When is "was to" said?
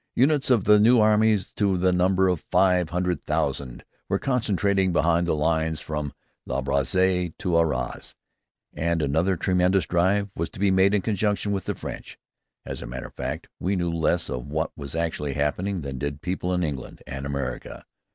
10.35-10.59